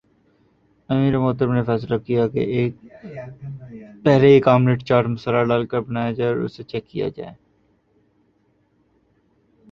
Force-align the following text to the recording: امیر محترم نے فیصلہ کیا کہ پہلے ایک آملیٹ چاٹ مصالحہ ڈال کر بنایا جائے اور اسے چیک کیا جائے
امیر 0.89 1.17
محترم 1.17 1.53
نے 1.53 1.61
فیصلہ 1.63 1.97
کیا 1.97 2.27
کہ 2.27 2.69
پہلے 4.03 4.27
ایک 4.27 4.47
آملیٹ 4.47 4.83
چاٹ 4.83 5.05
مصالحہ 5.05 5.43
ڈال 5.43 5.65
کر 5.65 5.79
بنایا 5.81 6.11
جائے 6.11 6.31
اور 6.31 6.39
اسے 6.39 6.63
چیک 6.63 6.87
کیا 6.87 7.07
جائے 7.07 7.33